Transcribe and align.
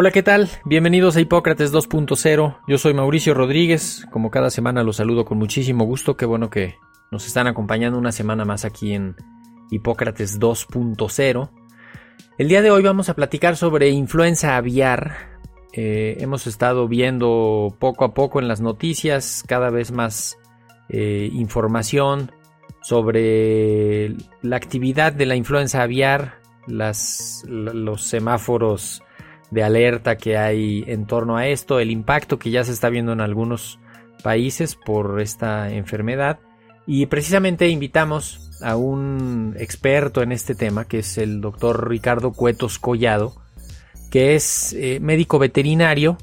Hola, 0.00 0.12
¿qué 0.12 0.22
tal? 0.22 0.48
Bienvenidos 0.64 1.16
a 1.16 1.20
Hipócrates 1.20 1.74
2.0. 1.74 2.58
Yo 2.68 2.78
soy 2.78 2.94
Mauricio 2.94 3.34
Rodríguez. 3.34 4.06
Como 4.12 4.30
cada 4.30 4.48
semana 4.48 4.84
los 4.84 4.94
saludo 4.94 5.24
con 5.24 5.38
muchísimo 5.38 5.86
gusto. 5.86 6.16
Qué 6.16 6.24
bueno 6.24 6.50
que 6.50 6.76
nos 7.10 7.26
están 7.26 7.48
acompañando 7.48 7.98
una 7.98 8.12
semana 8.12 8.44
más 8.44 8.64
aquí 8.64 8.94
en 8.94 9.16
Hipócrates 9.72 10.38
2.0. 10.38 11.50
El 12.38 12.46
día 12.48 12.62
de 12.62 12.70
hoy 12.70 12.80
vamos 12.80 13.08
a 13.08 13.14
platicar 13.14 13.56
sobre 13.56 13.88
influenza 13.88 14.56
aviar. 14.56 15.16
Eh, 15.72 16.18
hemos 16.20 16.46
estado 16.46 16.86
viendo 16.86 17.76
poco 17.80 18.04
a 18.04 18.14
poco 18.14 18.38
en 18.38 18.46
las 18.46 18.60
noticias 18.60 19.42
cada 19.48 19.68
vez 19.68 19.90
más 19.90 20.38
eh, 20.90 21.28
información 21.32 22.30
sobre 22.82 24.14
la 24.42 24.54
actividad 24.58 25.12
de 25.12 25.26
la 25.26 25.34
influenza 25.34 25.82
aviar, 25.82 26.38
las, 26.68 27.42
los 27.48 28.04
semáforos 28.04 29.02
de 29.50 29.62
alerta 29.62 30.16
que 30.16 30.36
hay 30.36 30.84
en 30.86 31.06
torno 31.06 31.36
a 31.36 31.46
esto, 31.46 31.80
el 31.80 31.90
impacto 31.90 32.38
que 32.38 32.50
ya 32.50 32.64
se 32.64 32.72
está 32.72 32.88
viendo 32.90 33.12
en 33.12 33.20
algunos 33.20 33.78
países 34.22 34.74
por 34.74 35.20
esta 35.20 35.72
enfermedad. 35.72 36.38
Y 36.86 37.06
precisamente 37.06 37.68
invitamos 37.68 38.50
a 38.62 38.76
un 38.76 39.54
experto 39.58 40.22
en 40.22 40.32
este 40.32 40.54
tema, 40.54 40.86
que 40.86 41.00
es 41.00 41.18
el 41.18 41.40
doctor 41.40 41.88
Ricardo 41.88 42.32
Cuetos 42.32 42.78
Collado, 42.78 43.34
que 44.10 44.34
es 44.34 44.72
eh, 44.72 44.98
médico 45.00 45.38
veterinario. 45.38 46.16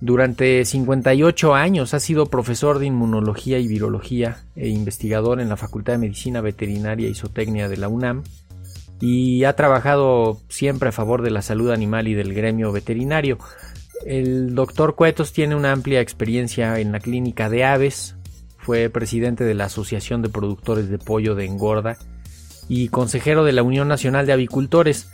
Durante 0.00 0.64
58 0.64 1.54
años 1.54 1.94
ha 1.94 2.00
sido 2.00 2.26
profesor 2.26 2.78
de 2.78 2.86
inmunología 2.86 3.58
y 3.58 3.68
virología 3.68 4.38
e 4.54 4.68
investigador 4.68 5.40
en 5.40 5.48
la 5.48 5.56
Facultad 5.56 5.94
de 5.94 5.98
Medicina 5.98 6.40
Veterinaria 6.40 7.08
y 7.08 7.14
Zootecnia 7.14 7.68
de 7.68 7.76
la 7.76 7.88
UNAM 7.88 8.24
y 9.00 9.44
ha 9.44 9.54
trabajado 9.54 10.40
siempre 10.48 10.88
a 10.88 10.92
favor 10.92 11.22
de 11.22 11.30
la 11.30 11.42
salud 11.42 11.70
animal 11.70 12.08
y 12.08 12.14
del 12.14 12.34
gremio 12.34 12.72
veterinario. 12.72 13.38
El 14.04 14.54
doctor 14.54 14.94
Cuetos 14.94 15.32
tiene 15.32 15.54
una 15.54 15.72
amplia 15.72 16.00
experiencia 16.00 16.78
en 16.78 16.92
la 16.92 17.00
clínica 17.00 17.48
de 17.48 17.64
aves, 17.64 18.16
fue 18.58 18.88
presidente 18.88 19.44
de 19.44 19.54
la 19.54 19.66
Asociación 19.66 20.22
de 20.22 20.30
Productores 20.30 20.88
de 20.88 20.98
Pollo 20.98 21.34
de 21.34 21.44
Engorda 21.44 21.98
y 22.68 22.88
consejero 22.88 23.44
de 23.44 23.52
la 23.52 23.62
Unión 23.62 23.88
Nacional 23.88 24.26
de 24.26 24.32
Avicultores. 24.32 25.10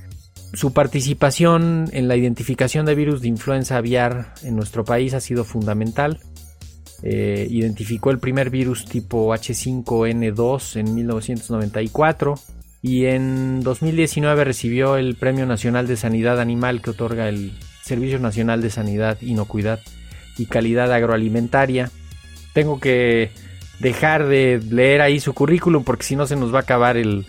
Su 0.53 0.73
participación 0.73 1.89
en 1.93 2.09
la 2.09 2.17
identificación 2.17 2.87
de 2.87 2.95
virus 2.95 3.23
de 3.23 3.29
influenza 3.29 3.77
aviar 3.77 4.35
en 4.43 4.57
nuestro 4.57 4.85
país 4.85 5.15
ha 5.15 5.21
sido 5.21 5.45
fundamental. 5.45 6.21
Eh, 7.03 7.47
identificó 7.51 8.11
el 8.11 8.19
primer 8.19 8.51
virus 8.51 8.85
tipo 8.85 9.33
H5N2 9.35 10.77
en 10.77 10.95
1994 10.95 12.35
y 12.83 13.07
en 13.07 13.61
2019 13.61 14.45
recibió 14.45 14.97
el 14.97 15.15
Premio 15.15 15.45
Nacional 15.47 15.87
de 15.87 15.97
Sanidad 15.97 16.41
Animal 16.41 16.81
que 16.81 16.91
otorga 16.91 17.29
el 17.29 17.53
Servicio 17.83 18.19
Nacional 18.19 18.63
de 18.63 18.71
Sanidad, 18.71 19.19
Inocuidad 19.21 19.81
y 20.39 20.47
Calidad 20.47 20.91
Agroalimentaria. 20.93 21.91
Tengo 22.55 22.81
que 22.81 23.31
dejar 23.81 24.27
de 24.29 24.63
leer 24.71 25.03
ahí 25.03 25.21
su 25.21 25.35
currículum 25.35 25.85
porque 25.85 26.05
si 26.05 26.17
no 26.17 26.27
se 26.27 26.37
nos 26.37 26.55
va 26.55 26.59
a 26.59 26.63
acabar 26.63 26.97
el, 26.97 27.27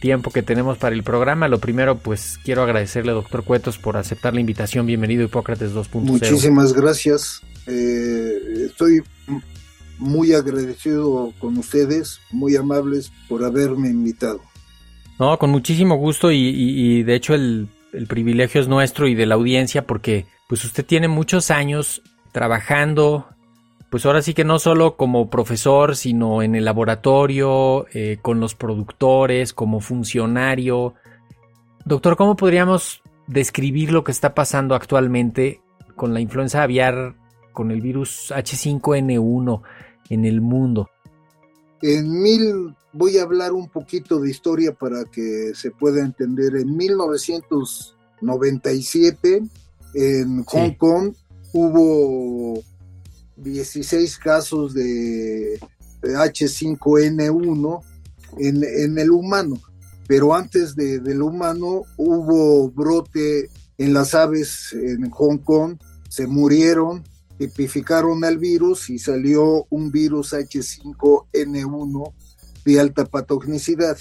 tiempo 0.00 0.30
que 0.30 0.42
tenemos 0.42 0.76
para 0.78 0.94
el 0.94 1.04
programa. 1.04 1.48
Lo 1.48 1.58
primero, 1.58 1.98
pues 1.98 2.38
quiero 2.44 2.62
agradecerle, 2.62 3.12
doctor 3.12 3.44
Cuetos, 3.44 3.78
por 3.78 3.96
aceptar 3.96 4.34
la 4.34 4.40
invitación. 4.40 4.86
Bienvenido, 4.86 5.22
Hipócrates 5.22 5.72
2.0. 5.72 6.00
Muchísimas 6.00 6.72
gracias. 6.72 7.40
Eh, 7.66 8.66
estoy 8.66 9.02
muy 9.98 10.32
agradecido 10.34 11.32
con 11.38 11.56
ustedes, 11.58 12.20
muy 12.30 12.56
amables 12.56 13.12
por 13.28 13.44
haberme 13.44 13.88
invitado. 13.88 14.40
No, 15.18 15.38
con 15.38 15.50
muchísimo 15.50 15.96
gusto 15.96 16.32
y, 16.32 17.02
de 17.02 17.14
hecho 17.14 17.34
el, 17.34 17.68
privilegio 18.08 18.60
es 18.60 18.66
nuestro 18.66 19.06
y 19.06 19.14
de 19.14 19.26
la 19.26 19.36
audiencia 19.36 19.86
porque 19.86 20.26
pues 20.48 20.64
usted 20.64 20.84
tiene 20.84 21.06
muchos 21.06 21.52
años 21.52 22.02
trabajando, 22.32 23.28
pues 23.88 24.04
ahora 24.04 24.20
sí 24.20 24.34
que 24.34 24.42
no 24.44 24.58
solo 24.58 24.96
como 24.96 25.30
profesor, 25.30 25.94
sino 25.94 26.42
en 26.42 26.56
el 26.56 26.64
laboratorio, 26.64 27.86
eh, 27.94 28.18
con 28.20 28.40
los 28.40 28.56
productores, 28.56 29.52
como 29.52 29.78
funcionario. 29.78 30.94
Doctor, 31.84 32.16
¿cómo 32.16 32.34
podríamos 32.34 33.02
describir 33.28 33.92
lo 33.92 34.02
que 34.02 34.10
está 34.10 34.34
pasando 34.34 34.74
actualmente 34.74 35.60
con 35.94 36.12
la 36.12 36.20
influenza 36.20 36.64
aviar, 36.64 37.14
con 37.52 37.70
el 37.70 37.80
virus 37.80 38.32
H5N1 38.34 39.62
en 40.10 40.24
el 40.24 40.40
mundo? 40.40 40.90
En 41.86 42.22
mil 42.22 42.74
voy 42.94 43.18
a 43.18 43.24
hablar 43.24 43.52
un 43.52 43.68
poquito 43.68 44.18
de 44.18 44.30
historia 44.30 44.72
para 44.72 45.04
que 45.04 45.52
se 45.54 45.70
pueda 45.70 46.02
entender. 46.02 46.56
En 46.56 46.74
1997, 46.74 49.42
en 49.92 50.44
Hong 50.44 50.70
Kong, 50.78 51.12
hubo 51.52 52.62
16 53.36 54.16
casos 54.16 54.72
de 54.72 55.60
H5N1 56.00 57.82
en, 58.38 58.98
el 58.98 59.10
humano, 59.10 59.60
pero 60.08 60.34
antes 60.34 60.74
de, 60.74 61.00
del 61.00 61.20
humano 61.20 61.82
hubo 61.98 62.70
brote 62.70 63.50
en 63.76 63.92
las 63.92 64.14
aves 64.14 64.72
en 64.72 65.10
Hong 65.10 65.36
Kong, 65.36 65.76
se 66.08 66.26
murieron, 66.26 67.04
tipificaron 67.48 68.24
al 68.24 68.38
virus 68.38 68.88
y 68.90 68.98
salió 68.98 69.66
un 69.70 69.90
virus 69.90 70.32
H5N1 70.32 72.12
de 72.64 72.80
alta 72.80 73.04
patogenicidad. 73.04 73.98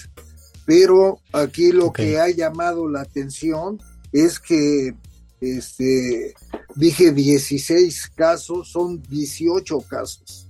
Pero 0.66 1.20
aquí 1.34 1.72
lo 1.72 1.92
que 1.92 2.20
ha 2.20 2.30
llamado 2.30 2.88
la 2.88 3.02
atención 3.02 3.82
es 4.12 4.40
que 4.40 4.96
este, 5.42 6.34
dije 6.76 7.12
16 7.12 8.12
casos, 8.16 8.70
son 8.72 9.02
18 9.04 9.80
casos 9.90 10.48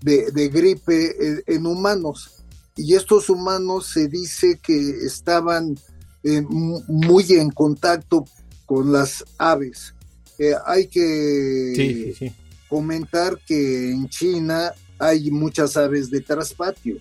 de, 0.00 0.48
gripe 0.48 1.42
en, 1.46 1.66
humanos. 1.66 2.42
Y 2.74 2.94
estos 2.94 3.28
humanos 3.28 3.88
se 3.92 4.08
dice 4.08 4.58
que 4.62 5.04
estaban 5.04 5.78
eh, 6.22 6.40
muy 6.40 7.32
en 7.32 7.50
contacto 7.50 8.24
con 8.64 8.92
las 8.92 9.24
aves. 9.36 9.94
Eh, 10.42 10.54
hay 10.64 10.86
que 10.88 12.32
comentar 12.68 13.38
que 13.46 13.90
en 13.92 14.08
China 14.08 14.72
hay 14.98 15.30
muchas 15.30 15.76
aves 15.76 16.10
de 16.10 16.20
traspatio 16.20 16.96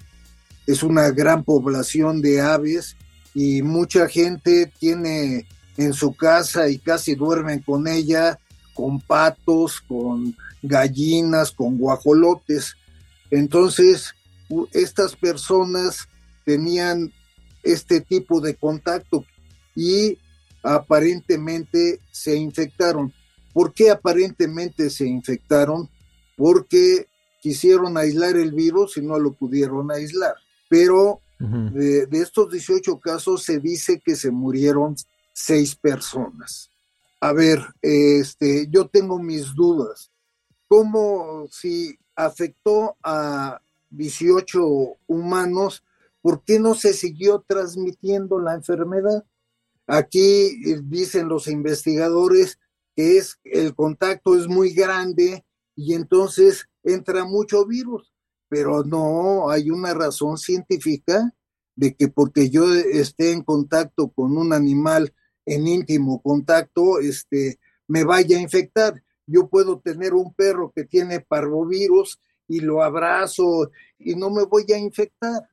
es 0.69 0.83
una 0.83 1.09
gran 1.09 1.43
población 1.43 2.21
de 2.21 2.41
aves 2.41 2.95
y 3.33 3.63
mucha 3.63 4.07
gente 4.07 4.71
tiene 4.79 5.47
en 5.77 5.93
su 5.93 6.13
casa 6.13 6.69
y 6.69 6.77
casi 6.77 7.15
duermen 7.15 7.63
con 7.63 7.87
ella, 7.87 8.37
con 8.75 9.01
patos, 9.01 9.81
con 9.81 10.37
gallinas, 10.61 11.51
con 11.51 11.79
guajolotes. 11.79 12.75
Entonces, 13.31 14.13
estas 14.71 15.15
personas 15.15 16.07
tenían 16.45 17.11
este 17.63 18.01
tipo 18.01 18.39
de 18.39 18.53
contacto 18.53 19.25
y 19.75 20.19
aparentemente 20.61 21.99
se 22.11 22.35
infectaron. 22.35 23.11
¿Por 23.59 23.73
qué 23.73 23.91
aparentemente 23.91 24.89
se 24.89 25.05
infectaron? 25.05 25.89
Porque 26.37 27.07
quisieron 27.41 27.97
aislar 27.97 28.37
el 28.37 28.53
virus 28.53 28.95
y 28.95 29.01
no 29.01 29.19
lo 29.19 29.33
pudieron 29.33 29.91
aislar 29.91 30.35
pero 30.69 31.19
de, 31.39 32.07
estos 32.11 32.51
18 32.51 32.99
casos 32.99 33.43
se 33.43 33.59
dice 33.59 33.99
que 33.99 34.15
se 34.15 34.29
murieron 34.29 34.95
seis 35.33 35.75
personas. 35.75 36.69
A 37.19 37.33
ver, 37.33 37.59
este, 37.81 38.67
yo 38.69 38.87
tengo 38.87 39.19
mis 39.19 39.53
dudas. 39.55 40.11
¿Cómo 40.67 41.47
si 41.49 41.97
afectó 42.15 42.97
a 43.01 43.59
18 43.89 44.97
humanos, 45.07 45.83
¿por 46.21 46.43
qué 46.43 46.59
no 46.59 46.75
se 46.75 46.93
siguió 46.93 47.43
transmitiendo 47.47 48.39
la 48.39 48.53
enfermedad? 48.53 49.23
Aquí 49.87 50.61
eh, 50.65 50.81
dicen 50.83 51.29
los 51.29 51.47
investigadores 51.47 52.59
que 52.99 53.17
es 53.17 53.39
el 53.45 53.75
contacto 53.75 54.37
es 54.37 54.49
muy 54.49 54.73
grande 54.73 55.45
y 55.73 55.93
entonces 55.93 56.67
entra 56.83 57.23
mucho 57.23 57.65
virus, 57.65 58.13
pero 58.49 58.83
no 58.83 59.49
hay 59.49 59.69
una 59.69 59.93
razón 59.93 60.37
científica 60.37 61.33
de 61.77 61.95
que 61.95 62.09
porque 62.09 62.49
yo 62.49 62.65
esté 62.73 63.31
en 63.31 63.43
contacto 63.43 64.09
con 64.09 64.37
un 64.37 64.51
animal 64.51 65.13
en 65.45 65.65
íntimo 65.65 66.21
contacto, 66.21 66.99
este, 66.99 67.61
me 67.87 68.03
vaya 68.03 68.37
a 68.37 68.41
infectar. 68.41 69.01
Yo 69.25 69.47
puedo 69.47 69.79
tener 69.79 70.13
un 70.13 70.33
perro 70.33 70.73
que 70.75 70.83
tiene 70.83 71.21
parvovirus 71.21 72.19
y 72.49 72.59
lo 72.59 72.83
abrazo 72.83 73.71
y 73.97 74.15
no 74.15 74.29
me 74.29 74.43
voy 74.43 74.65
a 74.73 74.77
infectar. 74.77 75.49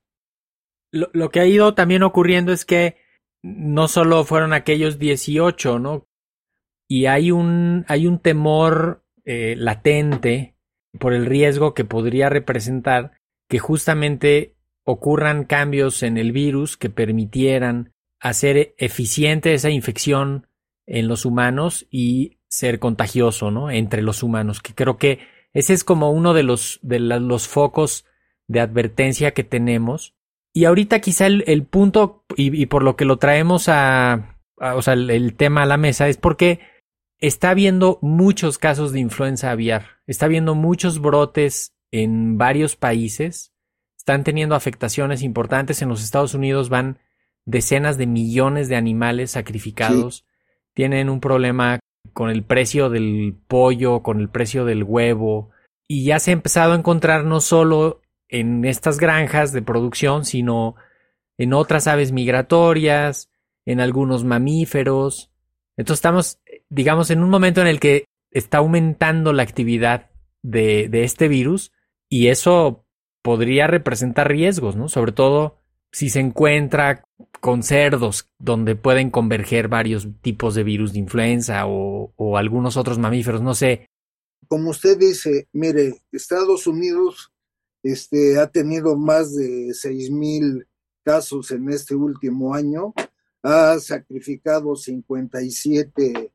Lo, 0.90 1.10
lo 1.12 1.30
que 1.30 1.38
ha 1.38 1.46
ido 1.46 1.76
también 1.76 2.02
ocurriendo 2.02 2.52
es 2.52 2.64
que 2.64 2.96
no 3.40 3.86
solo 3.86 4.24
fueron 4.24 4.52
aquellos 4.52 4.98
18, 4.98 5.78
¿no? 5.78 6.08
Y 6.88 7.06
hay 7.06 7.30
un, 7.30 7.84
hay 7.88 8.06
un 8.06 8.18
temor 8.18 9.04
eh, 9.24 9.54
latente 9.56 10.56
por 10.98 11.12
el 11.12 11.26
riesgo 11.26 11.74
que 11.74 11.84
podría 11.84 12.28
representar 12.28 13.12
que 13.48 13.58
justamente 13.58 14.56
ocurran 14.84 15.44
cambios 15.44 16.02
en 16.02 16.16
el 16.16 16.32
virus 16.32 16.76
que 16.76 16.90
permitieran 16.90 17.92
hacer 18.20 18.74
eficiente 18.78 19.52
esa 19.52 19.70
infección 19.70 20.46
en 20.86 21.08
los 21.08 21.24
humanos 21.24 21.86
y 21.90 22.38
ser 22.48 22.78
contagioso, 22.78 23.50
¿no? 23.50 23.70
Entre 23.70 24.02
los 24.02 24.22
humanos, 24.22 24.60
que 24.60 24.74
creo 24.74 24.96
que 24.96 25.18
ese 25.52 25.72
es 25.72 25.84
como 25.84 26.10
uno 26.12 26.34
de 26.34 26.42
los, 26.42 26.78
de 26.82 27.00
los 27.00 27.48
focos 27.48 28.04
de 28.46 28.60
advertencia 28.60 29.32
que 29.32 29.44
tenemos. 29.44 30.14
Y 30.52 30.64
ahorita 30.64 31.00
quizá 31.00 31.26
el, 31.26 31.64
punto, 31.64 32.24
y, 32.36 32.66
por 32.66 32.82
lo 32.82 32.96
que 32.96 33.04
lo 33.04 33.18
traemos 33.18 33.68
a, 33.68 34.38
o 34.58 34.82
sea, 34.82 34.94
el, 34.94 35.34
tema 35.34 35.62
a 35.62 35.66
la 35.66 35.76
mesa, 35.76 36.08
es 36.08 36.16
porque 36.16 36.60
está 37.18 37.50
habiendo 37.50 37.98
muchos 38.02 38.58
casos 38.58 38.92
de 38.92 39.00
influenza 39.00 39.50
aviar, 39.50 39.98
está 40.06 40.26
habiendo 40.26 40.54
muchos 40.54 41.00
brotes 41.00 41.74
en 41.90 42.38
varios 42.38 42.76
países, 42.76 43.52
están 43.96 44.24
teniendo 44.24 44.54
afectaciones 44.54 45.22
importantes. 45.22 45.82
En 45.82 45.88
los 45.88 46.02
Estados 46.02 46.34
Unidos, 46.34 46.68
van 46.68 46.98
decenas 47.44 47.96
de 47.98 48.06
millones 48.06 48.68
de 48.68 48.76
animales 48.76 49.32
sacrificados, 49.32 50.26
tienen 50.74 51.08
un 51.08 51.20
problema 51.20 51.80
con 52.12 52.30
el 52.30 52.44
precio 52.44 52.90
del 52.90 53.36
pollo, 53.48 54.02
con 54.02 54.20
el 54.20 54.28
precio 54.28 54.64
del 54.64 54.84
huevo, 54.84 55.50
y 55.88 56.04
ya 56.04 56.18
se 56.18 56.30
ha 56.30 56.34
empezado 56.34 56.72
a 56.72 56.76
encontrar 56.76 57.24
no 57.24 57.40
solo 57.40 58.00
en 58.28 58.64
estas 58.64 58.98
granjas 58.98 59.52
de 59.52 59.62
producción, 59.62 60.24
sino 60.24 60.74
en 61.38 61.52
otras 61.52 61.86
aves 61.86 62.12
migratorias, 62.12 63.30
en 63.64 63.80
algunos 63.80 64.24
mamíferos. 64.24 65.30
Entonces 65.76 65.98
estamos, 65.98 66.40
digamos, 66.68 67.10
en 67.10 67.22
un 67.22 67.30
momento 67.30 67.60
en 67.60 67.66
el 67.66 67.80
que 67.80 68.06
está 68.30 68.58
aumentando 68.58 69.32
la 69.32 69.42
actividad 69.42 70.10
de, 70.42 70.88
este 70.92 71.28
virus 71.28 71.72
y 72.08 72.28
eso 72.28 72.84
podría 73.22 73.66
representar 73.66 74.28
riesgos, 74.28 74.76
¿no? 74.76 74.88
Sobre 74.88 75.12
todo 75.12 75.58
si 75.90 76.10
se 76.10 76.20
encuentra 76.20 77.04
con 77.40 77.62
cerdos 77.62 78.28
donde 78.38 78.76
pueden 78.76 79.10
converger 79.10 79.68
varios 79.68 80.08
tipos 80.20 80.54
de 80.54 80.64
virus 80.64 80.92
de 80.92 80.98
influenza 80.98 81.64
o, 81.66 82.36
algunos 82.36 82.76
otros 82.76 82.98
mamíferos, 82.98 83.40
no 83.40 83.54
sé. 83.54 83.88
Como 84.48 84.70
usted 84.70 84.98
dice, 84.98 85.48
mire, 85.52 86.02
Estados 86.12 86.66
Unidos 86.66 87.32
este, 87.82 88.38
ha 88.38 88.48
tenido 88.48 88.96
más 88.96 89.34
de 89.34 89.72
seis 89.72 90.10
mil 90.10 90.66
casos 91.02 91.50
en 91.50 91.68
este 91.70 91.94
último 91.94 92.54
año, 92.54 92.92
ha 93.42 93.78
sacrificado 93.78 94.76
57 94.76 96.32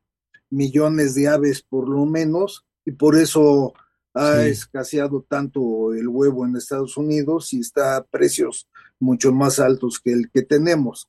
millones 0.52 1.14
de 1.14 1.28
aves 1.28 1.62
por 1.62 1.88
lo 1.88 2.06
menos, 2.06 2.64
y 2.84 2.92
por 2.92 3.16
eso 3.16 3.72
ha 4.14 4.44
escaseado 4.44 5.24
tanto 5.26 5.94
el 5.94 6.06
huevo 6.06 6.44
en 6.44 6.56
Estados 6.56 6.96
Unidos 6.96 7.52
y 7.54 7.60
está 7.60 7.96
a 7.96 8.04
precios 8.04 8.68
mucho 9.00 9.32
más 9.32 9.58
altos 9.58 10.00
que 10.00 10.12
el 10.12 10.30
que 10.30 10.42
tenemos. 10.42 11.08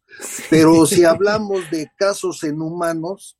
Pero 0.50 0.86
si 0.88 1.04
hablamos 1.04 1.69
de 1.69 1.92
casos 1.98 2.44
en 2.44 2.62
humanos, 2.62 3.38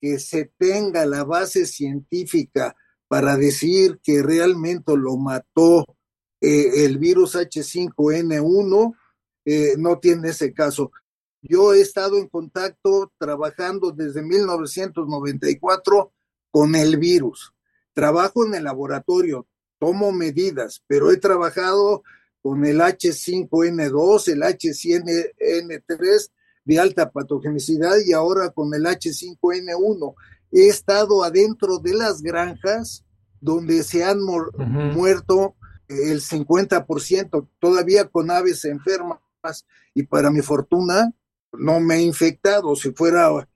que 0.00 0.18
se 0.18 0.50
tenga 0.58 1.06
la 1.06 1.24
base 1.24 1.66
científica 1.66 2.76
para 3.08 3.36
decir 3.36 4.00
que 4.02 4.22
realmente 4.22 4.96
lo 4.96 5.16
mató 5.16 5.96
eh, 6.40 6.84
el 6.84 6.98
virus 6.98 7.34
H5N1, 7.34 8.96
eh, 9.44 9.74
no 9.78 9.98
tiene 9.98 10.30
ese 10.30 10.52
caso. 10.52 10.90
Yo 11.40 11.72
he 11.72 11.80
estado 11.80 12.18
en 12.18 12.28
contacto 12.28 13.12
trabajando 13.18 13.92
desde 13.92 14.22
1994 14.22 16.12
con 16.50 16.74
el 16.74 16.96
virus. 16.96 17.52
Trabajo 17.92 18.44
en 18.44 18.54
el 18.54 18.64
laboratorio, 18.64 19.46
tomo 19.78 20.12
medidas, 20.12 20.82
pero 20.86 21.10
he 21.10 21.16
trabajado 21.18 22.02
con 22.42 22.64
el 22.64 22.80
H5N2, 22.80 24.28
el 24.28 24.42
H100N3 24.42 26.30
de 26.66 26.78
alta 26.78 27.10
patogenicidad 27.10 27.96
y 28.04 28.12
ahora 28.12 28.50
con 28.50 28.74
el 28.74 28.84
H5N1. 28.84 30.14
He 30.52 30.68
estado 30.68 31.24
adentro 31.24 31.78
de 31.78 31.94
las 31.94 32.20
granjas 32.20 33.04
donde 33.40 33.82
se 33.82 34.04
han 34.04 34.20
muerto 34.20 35.54
el 35.88 36.20
50%, 36.20 37.48
todavía 37.60 38.08
con 38.08 38.30
aves 38.30 38.64
enfermas 38.64 39.20
y 39.94 40.02
para 40.02 40.30
mi 40.30 40.42
fortuna 40.42 41.12
no 41.52 41.80
me 41.80 41.96
he 41.96 42.02
infectado, 42.02 42.74
si 42.74 42.90
fuera, 42.92 43.48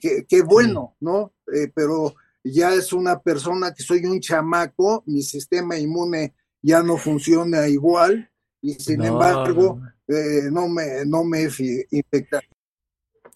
qué, 0.00 0.42
bueno, 0.42 0.96
¿no? 1.00 1.32
Eh, 1.54 1.70
pero 1.72 2.14
ya 2.42 2.74
es 2.74 2.92
una 2.92 3.20
persona 3.20 3.72
que 3.72 3.82
soy 3.82 4.04
un 4.04 4.20
chamaco, 4.20 5.04
mi 5.06 5.22
sistema 5.22 5.78
inmune 5.78 6.34
ya 6.60 6.82
no 6.82 6.96
funciona 6.96 7.68
igual 7.68 8.28
y 8.60 8.74
sin 8.74 9.04
embargo 9.04 9.78
no. 9.80 10.16
Eh, 10.16 10.50
no. 10.50 10.68
me, 10.68 11.04
no 11.06 11.24
me 11.24 11.44
he 11.44 11.86
infectado. 11.90 12.42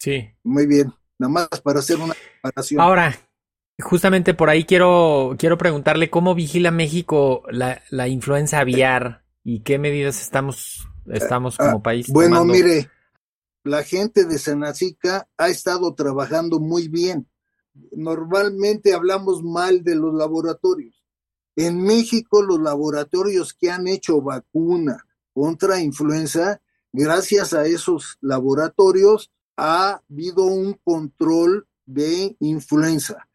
Sí. 0.00 0.28
Muy 0.42 0.66
bien. 0.66 0.92
nada 1.18 1.30
más 1.32 1.48
para 1.62 1.78
hacer 1.80 1.98
una 1.98 2.14
comparación. 2.42 2.80
Ahora, 2.80 3.16
justamente 3.80 4.34
por 4.34 4.48
ahí 4.48 4.64
quiero, 4.64 5.36
quiero 5.38 5.58
preguntarle 5.58 6.10
cómo 6.10 6.34
vigila 6.34 6.70
México 6.70 7.42
la, 7.50 7.82
la 7.90 8.08
influenza 8.08 8.58
aviar 8.60 9.24
y 9.44 9.60
qué 9.60 9.78
medidas 9.78 10.20
estamos, 10.20 10.88
estamos 11.06 11.56
como 11.58 11.78
Ah, 11.78 11.82
país 11.82 12.08
Bueno, 12.10 12.36
tomando. 12.38 12.54
mire, 12.54 12.90
la 13.64 13.82
gente 13.84 14.24
de 14.24 14.38
Senacica 14.38 15.28
ha 15.36 15.48
estado 15.48 15.94
trabajando 15.94 16.58
muy 16.58 16.88
bien. 16.88 17.28
Normalmente 17.92 18.94
hablamos 18.94 19.42
mal 19.42 19.82
de 19.84 19.94
los 19.94 20.14
laboratorios. 20.14 21.04
En 21.56 21.82
México, 21.82 22.42
los 22.42 22.58
laboratorios 22.60 23.52
que 23.54 23.70
han 23.70 23.86
hecho 23.86 24.22
vacuna 24.22 25.04
contra 25.34 25.80
influenza, 25.80 26.60
gracias 26.92 27.52
a 27.52 27.66
esos 27.66 28.16
laboratorios, 28.22 29.30
ha 29.62 30.00
habido 30.08 30.44
un 30.44 30.72
control 30.82 31.66
de 31.84 32.34
influenza. 32.40 33.28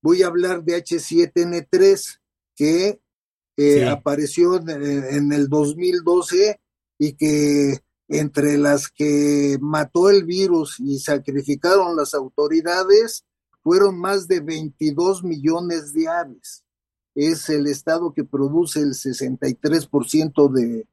Voy 0.00 0.22
a 0.22 0.28
hablar 0.28 0.62
de 0.62 0.76
H7N3, 0.76 2.20
que 2.54 3.00
eh, 3.56 3.80
Sí. 3.80 3.82
apareció 3.82 4.56
en, 4.56 4.70
en 4.70 5.32
el 5.32 5.48
2012 5.48 6.60
y 6.98 7.12
que 7.14 7.80
entre 8.08 8.58
las 8.58 8.88
que 8.88 9.58
mató 9.60 10.08
el 10.08 10.24
virus 10.24 10.78
y 10.78 10.98
sacrificaron 10.98 11.96
las 11.96 12.14
autoridades 12.14 13.24
fueron 13.62 13.98
más 13.98 14.28
de 14.28 14.40
22 14.40 15.24
millones 15.24 15.92
de 15.92 16.08
aves. 16.08 16.64
Es 17.14 17.48
el 17.50 17.66
estado 17.66 18.12
que 18.14 18.24
produce 18.24 18.80
el 18.80 18.94
63% 18.94 20.48
de 20.50 20.86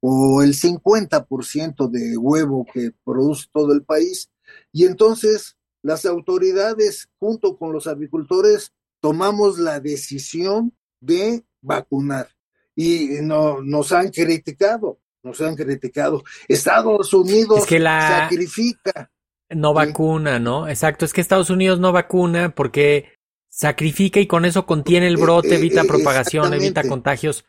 o 0.00 0.42
el 0.42 0.54
50% 0.54 1.88
de 1.90 2.16
huevo 2.16 2.66
que 2.72 2.92
produce 3.04 3.46
todo 3.52 3.72
el 3.72 3.82
país. 3.82 4.30
Y 4.76 4.84
entonces 4.84 5.56
las 5.82 6.04
autoridades 6.04 7.08
junto 7.18 7.56
con 7.56 7.72
los 7.72 7.86
avicultores 7.86 8.72
tomamos 9.00 9.58
la 9.58 9.80
decisión 9.80 10.76
de 11.00 11.46
vacunar 11.62 12.28
y 12.74 13.08
no, 13.22 13.62
nos 13.62 13.92
han 13.92 14.10
criticado, 14.10 15.00
nos 15.22 15.40
han 15.40 15.56
criticado. 15.56 16.22
Estados 16.46 17.14
Unidos 17.14 17.60
Es 17.60 17.66
que 17.66 17.78
la- 17.78 18.24
sacrifica. 18.28 19.10
No 19.48 19.72
vacuna, 19.72 20.38
¿no? 20.38 20.68
Exacto, 20.68 21.06
es 21.06 21.14
que 21.14 21.22
Estados 21.22 21.48
Unidos 21.48 21.80
no 21.80 21.92
vacuna 21.92 22.54
porque 22.54 23.14
sacrifica 23.48 24.20
y 24.20 24.26
con 24.26 24.44
eso 24.44 24.66
contiene 24.66 25.06
el 25.08 25.16
Eh, 25.16 25.22
brote, 25.22 25.54
eh, 25.54 25.54
evita 25.56 25.80
eh, 25.80 25.84
propagación, 25.86 26.52
evita 26.52 26.82
contagios 26.86 27.46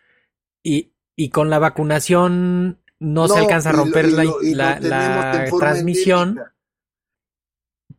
y, 0.63 0.93
y 1.17 1.27
con 1.29 1.49
la 1.49 1.59
vacunación 1.59 2.79
no, 2.99 3.27
se 3.27 3.37
alcanza 3.39 3.71
a 3.71 3.73
romper 3.73 4.05
y 4.05 4.11
la, 4.11 4.23
lo- 4.23 4.41
y 4.41 4.51
lo 4.51 4.57
la- 4.59 5.49
transmisión. 5.59 6.39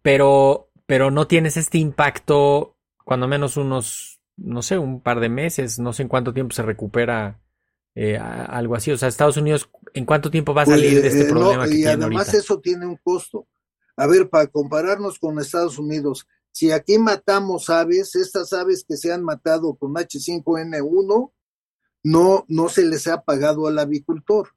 Pero, 0.08 0.70
pero 0.86 1.10
no 1.10 1.26
tienes 1.26 1.58
este 1.58 1.76
impacto 1.78 2.76
cuando 3.04 3.28
menos 3.28 3.58
unos, 3.58 4.20
no 4.38 4.62
sé, 4.62 4.78
un 4.78 5.02
par 5.02 5.20
de 5.20 5.28
meses, 5.28 5.78
no 5.78 5.92
sé 5.92 6.02
en 6.02 6.08
cuánto 6.08 6.32
tiempo 6.32 6.54
se 6.54 6.62
recupera 6.62 7.42
eh, 7.94 8.16
a- 8.16 8.44
algo 8.46 8.74
así. 8.74 8.90
O 8.90 8.96
sea, 8.96 9.08
Estados 9.08 9.36
Unidos, 9.36 9.70
¿en 9.92 10.06
cuánto 10.06 10.30
tiempo 10.30 10.54
va 10.54 10.62
a 10.62 10.64
Pues, 10.64 10.80
salir 10.80 11.02
de 11.02 11.08
este 11.08 11.24
eh, 11.24 11.32
no, 11.32 11.40
problema 11.40 11.64
que 11.68 11.74
y 11.74 11.82
tiene 11.82 11.90
además 11.90 12.28
ahorita? 12.28 12.38
eso 12.38 12.60
tiene 12.60 12.86
un 12.86 12.96
costo. 12.96 13.46
A 13.96 14.06
ver, 14.06 14.30
para 14.30 14.46
compararnos 14.46 15.18
con 15.18 15.38
Estados 15.38 15.78
Unidos, 15.78 16.26
si 16.52 16.70
aquí 16.70 16.98
matamos 16.98 17.68
aves, 17.68 18.14
estas 18.16 18.52
aves 18.54 18.84
que 18.88 18.96
se 18.96 19.12
han 19.12 19.22
matado 19.22 19.74
con 19.74 19.92
H5N1, 19.98 21.32
no, 22.04 22.44
no 22.48 22.68
se 22.70 22.86
les 22.86 23.06
ha 23.08 23.22
pagado 23.24 23.66
al 23.66 23.78
avicultor. 23.78 24.50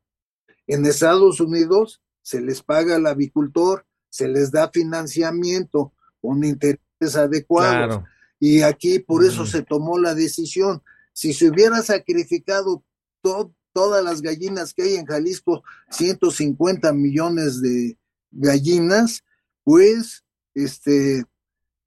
En 0.68 0.86
Estados 0.86 1.42
Unidos 1.42 2.02
se 2.22 2.40
les 2.40 2.64
paga 2.64 2.96
al 2.96 3.06
avicultor, 3.08 3.86
se 4.12 4.28
les 4.28 4.52
da 4.52 4.70
financiamiento 4.70 5.92
con 6.22 6.44
intereses 6.44 7.16
adecuados. 7.16 7.74
Claro, 7.88 8.06
Y 8.44 8.62
aquí 8.64 8.98
por 9.00 9.24
eso 9.24 9.44
Mm. 9.44 9.48
se 9.48 9.62
tomó 9.64 9.98
la 10.00 10.16
decisión. 10.16 10.82
Si 11.14 11.32
se 11.34 11.50
hubiera 11.50 11.82
sacrificado 11.84 12.84
to- 13.22 13.54
todas 13.74 14.04
las 14.04 14.22
gallinas 14.24 14.74
que 14.74 14.82
hay 14.84 14.96
en 14.96 15.06
Jalisco, 15.06 15.64
150 15.92 16.92
millones 16.92 17.62
de 17.62 17.98
gallinas, 18.32 19.24
pues 19.64 20.24
este 20.56 21.24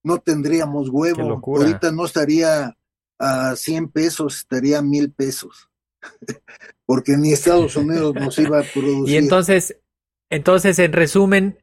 no 0.05 0.19
tendríamos 0.19 0.91
huevo. 0.91 1.41
Ahorita 1.45 1.91
no 1.91 2.05
estaría 2.07 2.77
a 3.19 3.57
100 3.57 3.89
pesos, 3.89 4.37
estaría 4.39 4.79
a 4.79 4.83
mil 4.83 5.11
pesos. 5.13 5.69
Porque 6.87 7.17
ni 7.17 7.33
Estados 7.33 7.75
Unidos 7.77 8.15
nos 8.15 8.39
iba 8.39 8.61
a 8.61 8.63
producir. 8.63 9.15
Y 9.15 9.17
entonces, 9.17 9.77
entonces, 10.31 10.79
en 10.79 10.93
resumen, 10.93 11.59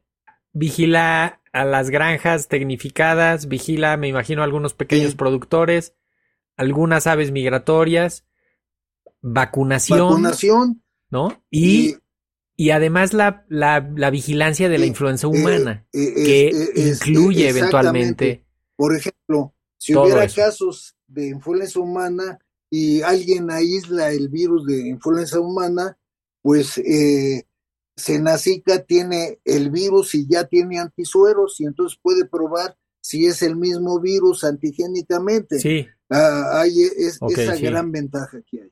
vigila 0.52 1.40
a 1.52 1.64
las 1.64 1.90
granjas 1.90 2.48
tecnificadas, 2.48 3.48
vigila, 3.48 3.96
me 3.96 4.08
imagino, 4.08 4.40
a 4.42 4.44
algunos 4.44 4.74
pequeños 4.74 5.10
Sí. 5.12 5.16
productores, 5.16 5.94
algunas 6.56 7.06
aves 7.06 7.30
migratorias, 7.30 8.24
vacunación, 9.20 9.98
vacunación 10.08 10.82
¿no? 11.10 11.44
Y, 11.50 11.96
y 12.56 12.70
además 12.70 13.12
la, 13.12 13.44
la, 13.48 13.90
la 13.94 14.10
vigilancia 14.10 14.68
de 14.68 14.78
la 14.78 14.86
influenza 14.86 15.26
eh, 15.26 15.30
humana, 15.30 15.86
eh, 15.92 16.14
que 16.14 16.48
es- 16.48 16.68
es- 16.74 17.06
incluye 17.06 17.48
eventualmente. 17.48 18.44
Por 18.76 18.96
ejemplo, 18.96 19.54
si 19.78 19.94
hubiera 19.94 20.24
eso. 20.24 20.36
casos 20.40 20.96
de 21.06 21.28
influenza 21.28 21.78
humana 21.80 22.38
y 22.70 23.02
alguien 23.02 23.50
aísla 23.50 24.10
el 24.10 24.28
virus 24.28 24.64
de 24.66 24.88
influenza 24.88 25.38
humana, 25.38 25.98
pues 26.40 26.78
eh, 26.78 27.44
Senacica 27.96 28.82
tiene 28.84 29.40
el 29.44 29.70
virus 29.70 30.14
y 30.14 30.26
ya 30.28 30.44
tiene 30.44 30.78
antisueros 30.78 31.60
y 31.60 31.64
entonces 31.66 31.98
puede 32.00 32.24
probar 32.26 32.76
si 33.00 33.26
es 33.26 33.42
el 33.42 33.56
mismo 33.56 34.00
virus 34.00 34.44
antigénicamente. 34.44 35.58
Sí. 35.60 35.86
Ah, 36.08 36.60
hay 36.60 36.82
es- 36.82 37.18
Ok, 37.20 37.38
esa 37.38 37.56
sí. 37.56 37.62
gran 37.64 37.90
ventaja 37.92 38.40
que 38.48 38.62
hay. 38.62 38.70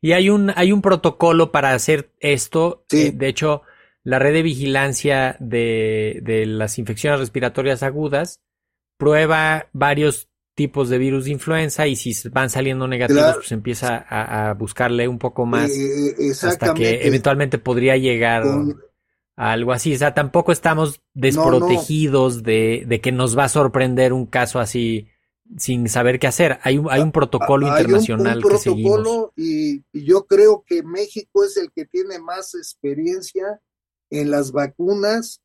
Y 0.00 0.12
hay 0.12 0.30
un, 0.30 0.52
hay 0.56 0.72
un 0.72 0.82
protocolo 0.82 1.52
para 1.52 1.72
hacer 1.74 2.12
esto. 2.18 2.84
Sí. 2.88 3.02
Eh, 3.06 3.12
de 3.12 3.28
hecho, 3.28 3.62
la 4.02 4.18
red 4.18 4.32
de 4.32 4.42
vigilancia 4.42 5.36
de, 5.38 6.20
de 6.22 6.44
las 6.46 6.78
infecciones 6.78 7.20
respiratorias 7.20 7.82
agudas 7.84 8.40
prueba 8.98 9.68
varios 9.72 10.28
tipos 10.54 10.88
de 10.90 10.98
virus 10.98 11.24
de 11.24 11.30
influenza 11.32 11.86
y 11.86 11.96
si 11.96 12.12
van 12.28 12.50
saliendo 12.50 12.86
negativos, 12.86 13.22
Claro. 13.22 13.38
pues 13.38 13.52
empieza 13.52 13.96
a, 13.96 14.50
a 14.50 14.54
buscarle 14.54 15.08
un 15.08 15.18
poco 15.18 15.46
más 15.46 15.70
Eh, 15.70 16.14
hasta 16.42 16.74
que 16.74 17.06
eventualmente 17.06 17.58
podría 17.58 17.96
llegar 17.96 18.42
Con- 18.42 18.78
a 19.36 19.52
algo 19.52 19.72
así. 19.72 19.94
O 19.94 19.98
sea, 19.98 20.12
tampoco 20.14 20.52
estamos 20.52 21.00
desprotegidos 21.14 22.42
De, 22.42 22.84
de 22.86 23.00
que 23.00 23.12
nos 23.12 23.36
va 23.36 23.44
a 23.44 23.48
sorprender 23.48 24.12
un 24.12 24.26
caso 24.26 24.58
así 24.60 25.08
sin 25.56 25.88
saber 25.88 26.18
qué 26.18 26.26
hacer. 26.26 26.58
Hay 26.62 26.78
un, 26.78 26.90
hay 26.90 27.00
un 27.00 27.12
protocolo 27.12 27.66
Hay 27.66 27.72
un- 27.72 27.78
internacional 27.78 28.44
un 28.44 28.50
que 28.50 28.58
seguimos. 28.58 28.92
protocolo 29.00 29.32
y, 29.36 29.82
y 29.92 30.04
yo 30.04 30.26
creo 30.26 30.64
que 30.66 30.82
México 30.82 31.44
es 31.44 31.56
el 31.56 31.70
que 31.72 31.84
tiene 31.86 32.18
más 32.18 32.54
experiencia 32.54 33.60
en 34.10 34.30
las 34.30 34.52
vacunas 34.52 35.40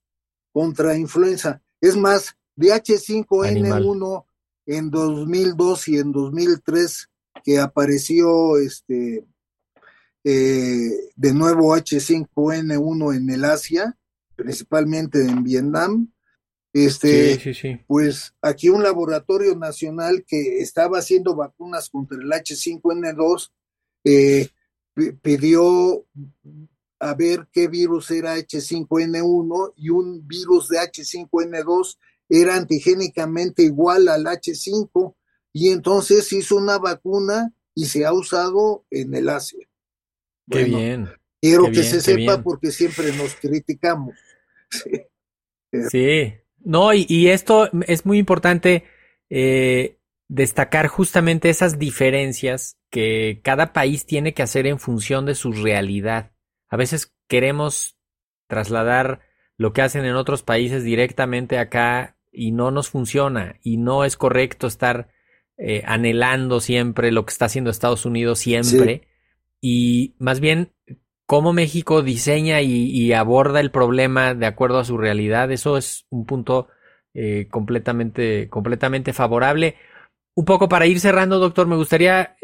contra 0.51 0.97
influenza. 0.97 1.61
Es 1.81 1.95
más, 1.95 2.35
de 2.55 2.73
H5N1 2.73 4.25
en 4.67 4.91
2002 4.91 5.87
y 5.87 5.97
en 5.97 6.11
2003 6.11 7.09
que 7.43 7.57
apareció 7.59 8.57
este 8.57 9.25
eh, 10.23 10.89
de 11.15 11.33
nuevo 11.33 11.75
H5N1 11.75 13.15
en 13.15 13.29
el 13.29 13.45
Asia, 13.45 13.97
principalmente 14.35 15.21
en 15.23 15.43
Vietnam. 15.43 16.11
Este, 16.73 17.35
Sí, 17.35 17.39
sí, 17.39 17.53
sí. 17.53 17.79
pues 17.87 18.33
aquí 18.41 18.69
un 18.69 18.83
laboratorio 18.83 19.55
nacional 19.55 20.23
que 20.27 20.59
estaba 20.59 20.99
haciendo 20.99 21.35
vacunas 21.35 21.89
contra 21.89 22.17
el 22.17 22.29
H5N2 22.29 23.49
eh, 24.03 24.49
pi- 24.93 25.13
pidió 25.13 26.05
a 26.99 27.13
ver 27.13 27.47
qué 27.51 27.67
virus 27.67 28.11
era 28.11 28.35
H5N1 28.37 29.73
y 29.77 29.89
un 29.89 30.27
virus 30.27 30.67
de 30.69 30.77
H5N2 30.79 31.97
era 32.29 32.55
antigénicamente 32.55 33.63
igual 33.63 34.07
al 34.09 34.25
H5 34.27 35.15
y 35.53 35.69
entonces 35.71 36.31
hizo 36.33 36.57
una 36.57 36.77
vacuna 36.79 37.53
y 37.75 37.85
se 37.85 38.05
ha 38.05 38.13
usado 38.13 38.85
en 38.91 39.13
el 39.15 39.29
Asia. 39.29 39.67
Qué 40.49 40.65
Bueno, 40.65 40.77
bien. 40.77 41.09
Quiero 41.41 41.65
qué 41.65 41.71
que 41.71 41.81
bien, 41.81 41.83
se 41.83 42.01
sepa 42.01 42.15
bien. 42.15 42.43
porque 42.43 42.71
siempre 42.71 43.13
nos 43.13 43.35
criticamos. 43.35 44.15
Sí. 44.71 45.07
Sí. 45.71 46.33
No, 46.59 46.93
y, 46.93 47.05
y 47.09 47.29
esto 47.29 47.69
es 47.87 48.05
muy 48.05 48.17
importante 48.17 48.85
eh, 49.29 49.99
destacar 50.27 50.87
justamente 50.87 51.49
esas 51.49 51.79
diferencias 51.79 52.77
que 52.89 53.41
cada 53.43 53.73
país 53.73 54.05
tiene 54.05 54.33
que 54.33 54.43
hacer 54.43 54.67
en 54.67 54.79
función 54.79 55.25
de 55.25 55.35
su 55.35 55.51
realidad. 55.53 56.31
A 56.69 56.77
veces 56.77 57.13
queremos 57.27 57.97
trasladar 58.47 59.21
lo 59.57 59.73
que 59.73 59.81
hacen 59.81 60.05
en 60.05 60.15
otros 60.15 60.43
países 60.43 60.83
directamente 60.83 61.57
acá 61.57 62.16
y 62.37 62.51
no 62.51 62.71
nos 62.71 62.89
funciona 62.89 63.55
y 63.63 63.77
no 63.77 64.03
es 64.03 64.15
correcto 64.15 64.67
estar 64.67 65.09
eh, 65.57 65.83
anhelando 65.85 66.59
siempre 66.59 67.11
lo 67.11 67.25
que 67.25 67.31
está 67.31 67.45
haciendo 67.45 67.71
Estados 67.71 68.05
Unidos 68.05 68.39
siempre 68.39 69.07
y 69.59 70.15
más 70.19 70.39
bien 70.39 70.71
cómo 71.25 71.51
México 71.53 72.01
diseña 72.01 72.61
y, 72.61 72.89
y 72.91 73.13
aborda 73.13 73.59
el 73.59 73.71
problema 73.71 74.33
de 74.33 74.45
acuerdo 74.45 74.79
a 74.79 74.85
su 74.85 74.97
realidad, 74.97 75.51
eso 75.51 75.77
es 75.77 76.05
un 76.09 76.25
punto 76.25 76.69
eh, 77.19 77.47
completamente, 77.49 78.47
completamente 78.47 79.11
favorable. 79.11 79.75
Un 80.35 80.45
poco 80.45 80.69
para 80.69 80.85
ir 80.85 80.99
cerrando, 80.99 81.39
doctor, 81.39 81.65
me 81.65 81.75
gustaría 81.75 82.37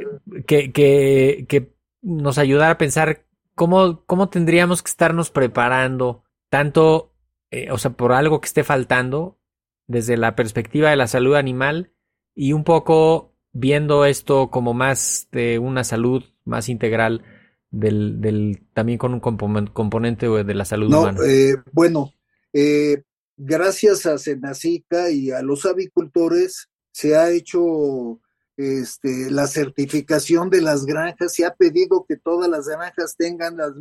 que, 0.47 0.71
que, 0.71 1.45
que 1.47 1.75
nos 2.01 2.39
ayudara 2.39 2.71
a 2.71 2.77
pensar 2.79 3.23
cómo, 3.53 4.03
cómo 4.05 4.29
tendríamos 4.29 4.81
que 4.81 4.89
estarnos 4.89 5.29
preparando, 5.29 6.23
tanto, 6.49 7.13
eh, 7.51 7.69
o 7.71 7.77
sea, 7.77 7.91
por 7.91 8.13
algo 8.13 8.41
que 8.41 8.47
esté 8.47 8.63
faltando, 8.63 9.37
desde 9.87 10.17
la 10.17 10.35
perspectiva 10.35 10.89
de 10.89 10.95
la 10.95 11.07
salud 11.07 11.35
animal 11.35 11.91
y 12.35 12.53
un 12.53 12.63
poco 12.63 13.33
viendo 13.51 14.05
esto 14.05 14.49
como 14.49 14.73
más 14.73 15.27
de 15.31 15.59
una 15.59 15.83
salud 15.83 16.23
más 16.45 16.69
integral 16.69 17.23
del, 17.69 18.21
del 18.21 18.61
también 18.73 18.97
con 18.97 19.13
un 19.13 19.19
componente 19.19 20.27
de 20.27 20.53
la 20.53 20.65
salud 20.65 20.93
humana. 20.93 21.19
Eh, 21.25 21.55
bueno, 21.71 22.13
eh, 22.51 23.03
gracias 23.37 24.05
a 24.05 24.17
Senacica 24.17 25.09
y 25.09 25.31
a 25.31 25.41
los 25.41 25.65
avicultores 25.65 26.69
se 26.91 27.15
ha 27.15 27.31
hecho 27.31 28.19
este, 28.57 29.31
la 29.31 29.47
certificación 29.47 30.49
de 30.49 30.61
las 30.61 30.85
granjas, 30.85 31.33
se 31.33 31.45
ha 31.45 31.55
pedido 31.55 32.05
que 32.07 32.17
todas 32.17 32.49
las 32.49 32.67
granjas 32.67 33.15
tengan 33.17 33.57
las, 33.57 33.73